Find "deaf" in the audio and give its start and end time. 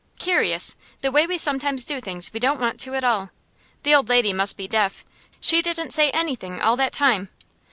4.67-5.05